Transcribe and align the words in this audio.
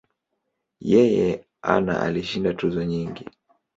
Yeye 0.91 1.29
ana 1.73 1.93
alishinda 2.05 2.51
tuzo 2.59 2.81
nyingi. 2.91 3.23